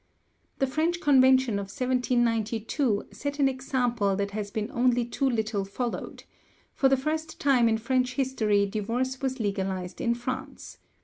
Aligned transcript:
The 0.57 0.65
French 0.65 0.99
Convention 0.99 1.59
of 1.59 1.65
1792 1.69 3.09
set 3.11 3.37
an 3.37 3.47
example 3.47 4.15
that 4.15 4.31
has 4.31 4.49
been 4.49 4.71
only 4.71 5.05
too 5.05 5.29
little 5.29 5.63
followed; 5.63 6.23
for 6.73 6.89
the 6.89 6.97
first 6.97 7.39
time 7.39 7.69
in 7.69 7.77
French 7.77 8.13
history 8.15 8.65
divorce 8.65 9.21
was 9.21 9.39
legalised 9.39 10.01
in 10.01 10.15
France. 10.15 10.79